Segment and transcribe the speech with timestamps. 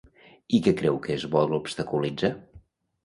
[0.57, 2.33] I què creu que es vol obstaculitzar?